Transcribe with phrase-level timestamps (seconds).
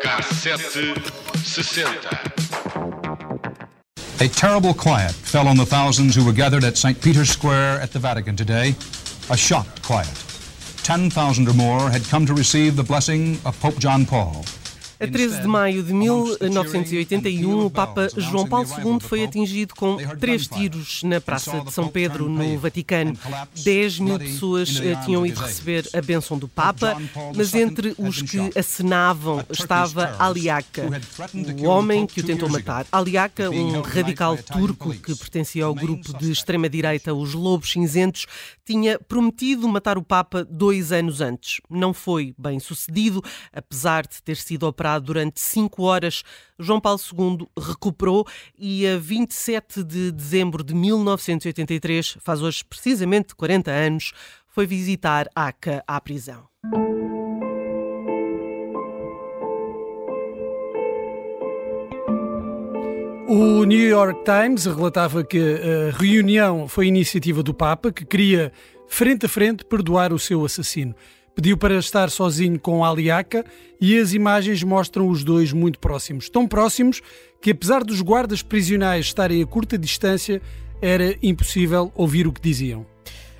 [0.00, 0.98] Cassete
[1.44, 1.82] 60.
[4.22, 7.00] A terrible quiet fell on the thousands who were gathered at St.
[7.00, 8.74] Peter's Square at the Vatican today.
[9.30, 10.08] A shocked quiet.
[10.82, 14.44] 10,000 or more had come to receive the blessing of Pope John Paul.
[15.00, 20.46] A 13 de maio de 1981, o Papa João Paulo II foi atingido com três
[20.46, 23.16] tiros na Praça de São Pedro, no Vaticano.
[23.64, 27.00] 10 mil pessoas eh, tinham ido receber a bênção do Papa,
[27.34, 30.90] mas entre os que acenavam estava Aliaca,
[31.58, 32.84] o homem que o tentou matar.
[32.92, 38.26] Aliaca, um radical turco que pertencia ao grupo de extrema-direita Os Lobos Cinzentos,
[38.66, 41.62] tinha prometido matar o Papa dois anos antes.
[41.70, 46.22] Não foi bem sucedido, apesar de ter sido operado durante cinco horas.
[46.58, 48.26] João Paulo II recuperou
[48.58, 54.12] e a 27 de dezembro de 1983, faz hoje precisamente 40 anos,
[54.48, 56.48] foi visitar Aca à prisão.
[63.32, 68.52] O New York Times relatava que a reunião foi iniciativa do Papa, que queria,
[68.88, 70.96] frente a frente, perdoar o seu assassino.
[71.40, 73.46] Pediu para estar sozinho com Aliaca
[73.80, 76.28] e as imagens mostram os dois muito próximos.
[76.28, 77.00] Tão próximos
[77.40, 80.42] que, apesar dos guardas prisionais estarem a curta distância,
[80.82, 82.84] era impossível ouvir o que diziam.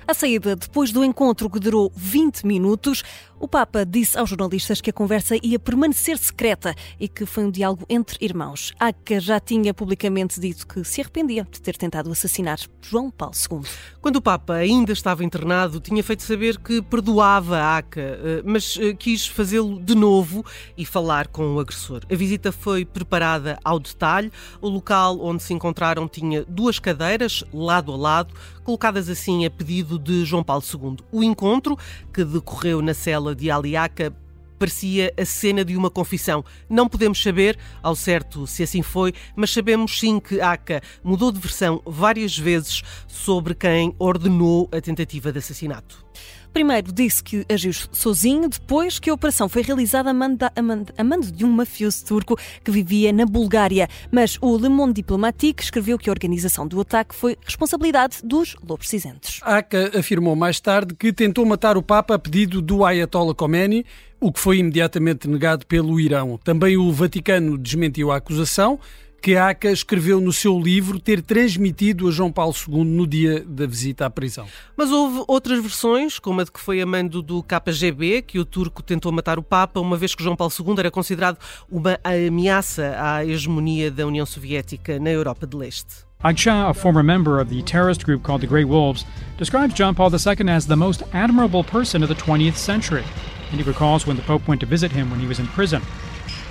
[0.07, 3.03] À saída, depois do encontro que durou 20 minutos,
[3.41, 7.49] o Papa disse aos jornalistas que a conversa ia permanecer secreta e que foi um
[7.49, 8.71] diálogo entre irmãos.
[8.79, 13.61] Aca já tinha publicamente dito que se arrependia de ter tentado assassinar João Paulo II.
[13.99, 18.93] Quando o Papa ainda estava internado, tinha feito saber que perdoava Aca, eh, mas eh,
[18.93, 20.45] quis fazê-lo de novo
[20.77, 22.03] e falar com o agressor.
[22.11, 24.31] A visita foi preparada ao detalhe.
[24.61, 29.97] O local onde se encontraram tinha duas cadeiras, lado a lado, colocadas assim a pedido
[29.97, 30.97] de João Paulo II.
[31.11, 31.75] O encontro,
[32.13, 34.13] que decorreu na cela de Aliaca,
[34.61, 36.45] parecia a cena de uma confissão.
[36.69, 41.39] Não podemos saber ao certo se assim foi, mas sabemos sim que Aca mudou de
[41.39, 46.05] versão várias vezes sobre quem ordenou a tentativa de assassinato.
[46.53, 50.93] Primeiro disse que agiu sozinho, depois que a operação foi realizada a mando, a mando,
[50.97, 53.87] a mando de um mafioso turco que vivia na Bulgária.
[54.11, 58.89] Mas o Le Monde Diplomatique escreveu que a organização do ataque foi responsabilidade dos Lobos
[58.89, 59.39] Cinzentos.
[59.43, 63.85] Aka afirmou mais tarde que tentou matar o Papa a pedido do Ayatollah Khomeini,
[64.19, 66.37] o que foi imediatamente negado pelo Irão.
[66.43, 68.79] Também o Vaticano desmentiu a acusação
[69.21, 73.45] que a ACA escreveu no seu livro ter transmitido a João Paulo II no dia
[73.45, 74.47] da visita à prisão.
[74.75, 78.45] Mas houve outras versões, como a de que foi a mando do KGB, que o
[78.45, 81.37] turco tentou matar o Papa, uma vez que João Paulo II era considerado
[81.69, 86.09] uma ameaça à hegemonia da União Soviética na Europa de Leste.
[86.23, 89.05] Aksha, a former member of the terrorist group called the Grey Wolves,
[89.37, 93.03] describes John Paul II as the most admirable person of the 20th century,
[93.51, 95.81] and he recalls when the Pope went to visit him when he was in prison.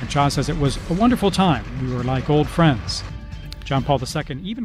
[0.09, 1.65] Shaw says it was a wonderful time.
[1.83, 3.05] We were like old friends.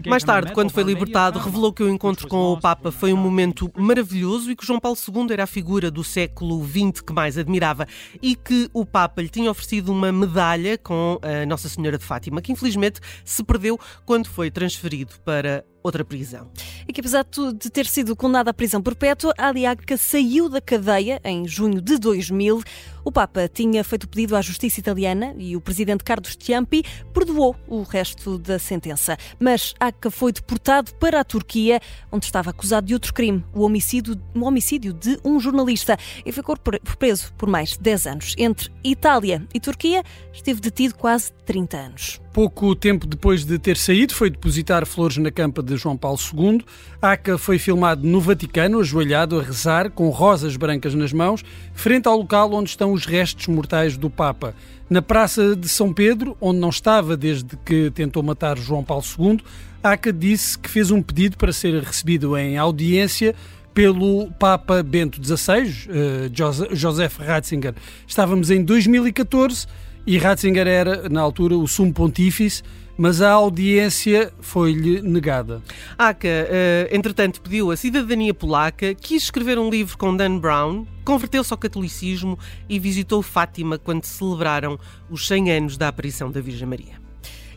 [0.07, 3.71] Mais tarde, quando foi libertado, revelou que o encontro com o Papa foi um momento
[3.77, 7.87] maravilhoso e que João Paulo II era a figura do século XX que mais admirava
[8.19, 12.41] e que o Papa lhe tinha oferecido uma medalha com a Nossa Senhora de Fátima,
[12.41, 16.49] que infelizmente se perdeu quando foi transferido para outra prisão.
[16.87, 17.25] E que apesar
[17.57, 22.61] de ter sido condenado à prisão perpétua, Aliaga saiu da cadeia em junho de 2000.
[23.03, 27.81] O Papa tinha feito pedido à justiça italiana e o presidente Carlos Ciampi perdoou o
[27.83, 29.17] resto da sentença.
[29.39, 31.79] Mas Aca foi deportado para a Turquia,
[32.11, 36.55] onde estava acusado de outro crime, o homicídio, o homicídio de um jornalista, e ficou
[36.97, 38.35] preso por mais de 10 anos.
[38.37, 42.24] Entre Itália e Turquia, esteve detido quase 30 anos.
[42.35, 46.65] Pouco tempo depois de ter saído, foi depositar flores na campa de João Paulo II.
[47.01, 52.17] Aca foi filmado no Vaticano, ajoelhado a rezar, com rosas brancas nas mãos, frente ao
[52.17, 54.53] local onde estão os restos mortais do Papa.
[54.89, 59.39] Na Praça de São Pedro, onde não estava desde que tentou matar João Paulo II,
[59.81, 63.33] Aca disse que fez um pedido para ser recebido em audiência
[63.73, 67.75] pelo Papa Bento XVI, uh, Joseph Ratzinger.
[68.05, 69.67] Estávamos em 2014
[70.05, 72.61] e Ratzinger era, na altura, o sumo pontífice,
[72.97, 75.61] mas a audiência foi-lhe negada.
[75.97, 81.51] Aca, uh, entretanto, pediu a cidadania polaca, quis escrever um livro com Dan Brown, converteu-se
[81.51, 82.37] ao catolicismo
[82.69, 84.79] e visitou Fátima quando celebraram
[85.09, 87.04] os 100 anos da aparição da Virgem Maria.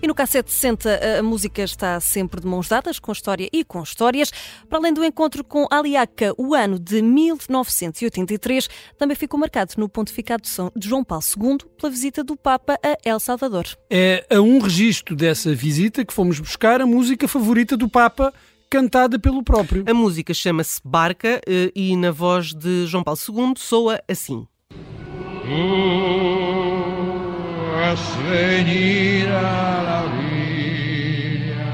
[0.00, 4.30] E no K760 a música está sempre de mãos dadas, com história e com histórias.
[4.68, 10.42] Para além do encontro com Aliaca, o ano de 1983 também ficou marcado no pontificado
[10.76, 13.66] de João Paulo II pela visita do Papa a El Salvador.
[13.90, 18.32] É a um registro dessa visita que fomos buscar a música favorita do Papa,
[18.70, 19.84] cantada pelo próprio.
[19.88, 24.46] A música chama-se Barca eh, e na voz de João Paulo II soa assim.
[27.88, 31.64] hagas venir a la vida.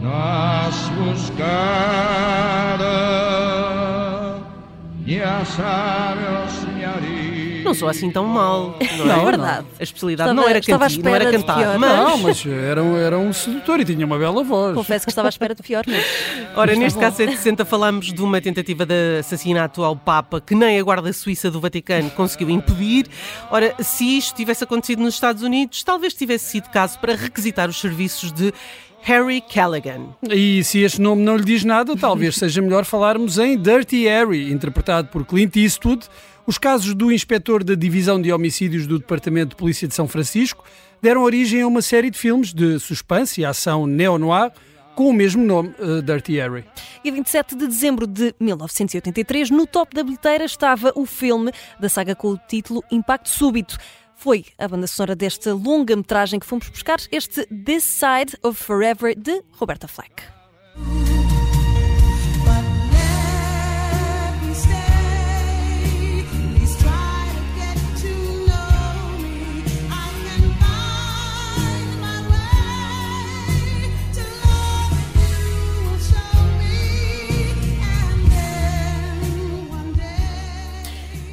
[0.00, 2.42] No has buscado,
[5.06, 6.41] ya sabes.
[7.72, 8.76] Não sou assim tão mal.
[8.98, 9.66] Não, não é verdade.
[9.80, 11.78] A especialidade estava, não era cantar, não era cantar.
[11.78, 11.98] Mas...
[11.98, 14.74] Não, mas era, era um sedutor e tinha uma bela voz.
[14.74, 15.84] Confesso que estava à espera de pior.
[15.86, 16.04] Mas...
[16.54, 20.82] Ora, neste caso 760 falamos de uma tentativa de assassinato ao Papa que nem a
[20.82, 23.06] Guarda Suíça do Vaticano conseguiu impedir.
[23.50, 27.80] Ora, se isto tivesse acontecido nos Estados Unidos, talvez tivesse sido caso para requisitar os
[27.80, 28.52] serviços de
[29.02, 30.14] Harry Callaghan.
[30.30, 34.52] E se este nome não lhe diz nada, talvez seja melhor falarmos em Dirty Harry,
[34.52, 36.06] interpretado por Clint Eastwood.
[36.46, 40.64] Os casos do inspetor da Divisão de Homicídios do Departamento de Polícia de São Francisco
[41.00, 44.52] deram origem a uma série de filmes de suspense e ação neo-noir
[44.94, 46.64] com o mesmo nome, uh, Dirty Harry.
[47.02, 52.14] E 27 de dezembro de 1983, no top da bilheteira estava o filme da saga
[52.14, 53.78] com o título Impacto Súbito.
[54.14, 59.42] Foi a banda sonora desta longa-metragem que fomos buscar, este This Side of Forever, de
[59.52, 60.22] Roberta Fleck.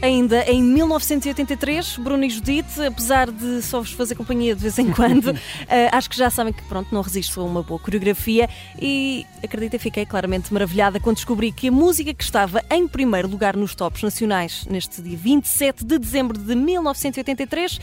[0.09, 4.89] Ainda em 1983, Bruno e Judite, apesar de só vos fazer companhia de vez em
[4.91, 5.35] quando, uh,
[5.93, 8.49] acho que já sabem que pronto, não resisto a uma boa coreografia
[8.81, 13.55] e acredito fiquei claramente maravilhada quando descobri que a música que estava em primeiro lugar
[13.55, 17.79] nos tops nacionais neste dia 27 de dezembro de 1983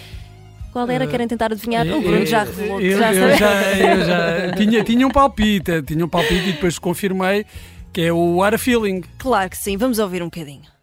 [0.73, 1.05] qual era?
[1.05, 1.87] Uh, Querem tentar adivinhar?
[1.87, 2.81] o Bruno já revelou.
[2.81, 6.76] Eu, já, eu já, eu já tinha, tinha um palpite, tinha um palpite e depois
[6.76, 7.46] confirmei
[7.93, 9.05] que é o What a Feeling.
[9.17, 10.75] Claro que sim, vamos ouvir um bocadinho.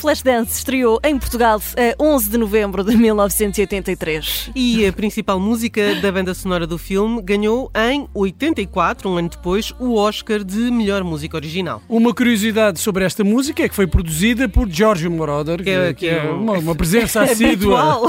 [0.00, 4.50] Flashdance estreou em Portugal a 11 de novembro de 1983.
[4.56, 9.74] E a principal música da banda sonora do filme ganhou em 84, um ano depois,
[9.78, 11.82] o Oscar de melhor música original.
[11.86, 16.08] Uma curiosidade sobre esta música é que foi produzida por Giorgio Moroder, que, é, que
[16.08, 18.00] é uma, uma presença assídua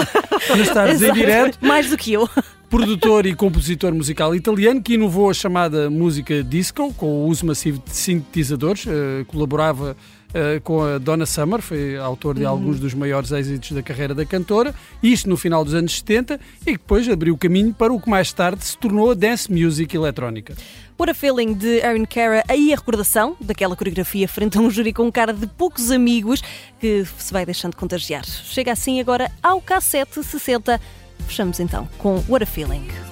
[0.58, 1.58] nas tardes em direto.
[1.62, 2.30] Mais do que eu
[2.71, 7.83] produtor e compositor musical italiano que inovou a chamada música disco com o uso massivo
[7.85, 9.95] de sintetizadores, uh, colaborava
[10.31, 12.50] Uh, com a Donna Summer, foi autor de uhum.
[12.50, 14.73] alguns dos maiores êxitos da carreira da cantora,
[15.03, 18.31] isto no final dos anos 70, e depois abriu o caminho para o que mais
[18.31, 20.56] tarde se tornou a dance music eletrónica.
[20.95, 24.94] Por a Feeling de Aaron Cara, aí a recordação daquela coreografia frente a um júri
[24.94, 26.41] com cara de poucos amigos
[26.79, 28.24] que se vai deixando contagiar.
[28.24, 30.79] Chega assim agora ao K760.
[31.27, 33.11] Fechamos então com What a Feeling.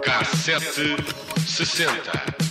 [0.00, 0.96] Cassete
[1.46, 2.49] sessenta.